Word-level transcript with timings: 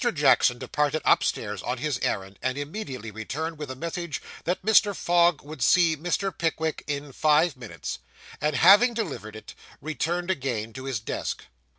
Jackson 0.15 0.57
departed 0.57 1.03
upstairs 1.05 1.61
on 1.61 1.77
his 1.77 1.99
errand, 1.99 2.39
and 2.41 2.57
immediately 2.57 3.11
returned 3.11 3.59
with 3.59 3.69
a 3.69 3.75
message 3.75 4.19
that 4.45 4.65
Mr. 4.65 4.95
Fogg 4.95 5.43
would 5.43 5.61
see 5.61 5.95
Mr. 5.95 6.35
Pickwick 6.35 6.83
in 6.87 7.11
five 7.11 7.55
minutes; 7.55 7.99
and 8.41 8.55
having 8.55 8.95
delivered 8.95 9.35
it, 9.35 9.53
returned 9.79 10.31
again 10.31 10.73
to 10.73 10.85
his 10.85 10.99
desk. 10.99 11.43